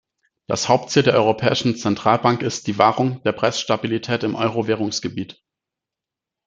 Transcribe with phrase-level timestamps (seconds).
[0.47, 5.43] Das Hauptziel der Europäischen Zentralbank ist die Wahrung der Preisstabilität im Euro-Währungsgebiet.